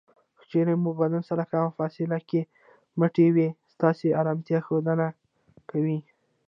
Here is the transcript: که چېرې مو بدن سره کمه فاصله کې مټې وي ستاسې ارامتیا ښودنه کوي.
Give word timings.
که 0.37 0.43
چېرې 0.49 0.73
مو 0.83 0.91
بدن 0.99 1.21
سره 1.29 1.43
کمه 1.51 1.69
فاصله 1.77 2.17
کې 2.29 2.41
مټې 2.99 3.27
وي 3.35 3.47
ستاسې 3.73 4.07
ارامتیا 4.19 4.59
ښودنه 4.67 5.07
کوي. 5.69 5.99